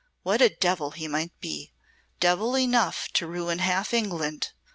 [0.23, 1.71] what a devil he might be
[2.19, 4.51] devil enough to ruin half England.